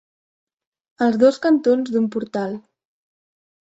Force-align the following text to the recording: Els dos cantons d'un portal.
Els 1.07 1.19
dos 1.23 1.37
cantons 1.45 1.93
d'un 1.97 2.11
portal. 2.17 2.59